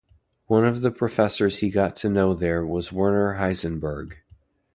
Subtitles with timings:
[0.47, 4.15] One of the professors he got to know there was Werner Heisenberg.